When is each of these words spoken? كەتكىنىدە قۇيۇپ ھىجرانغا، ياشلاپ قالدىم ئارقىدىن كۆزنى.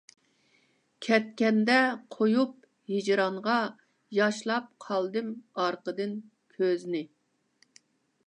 كەتكىنىدە 1.07 1.75
قۇيۇپ 2.15 2.55
ھىجرانغا، 2.93 3.57
ياشلاپ 4.19 4.71
قالدىم 4.87 5.29
ئارقىدىن 5.65 6.15
كۆزنى. 6.57 7.03